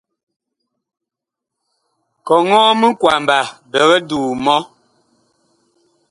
Kɔŋɔɔ 2.25 2.69
minkwamba 2.79 3.37
biig 3.71 4.01
duu 4.09 4.29
mɔ. 4.45 4.55